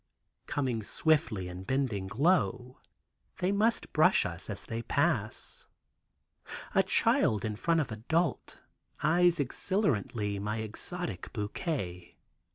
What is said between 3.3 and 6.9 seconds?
they must brush us as they pass. A